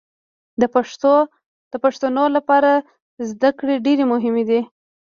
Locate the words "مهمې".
4.13-4.43